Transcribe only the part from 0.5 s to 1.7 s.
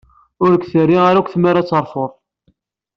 k-terri akk tmara ad